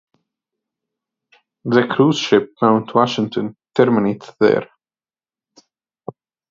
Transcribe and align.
The 1.63 1.85
cruise 1.87 2.17
ship 2.17 2.55
"Mount 2.59 2.91
Washington" 2.95 3.55
terminates 3.75 4.31
there. 4.39 4.67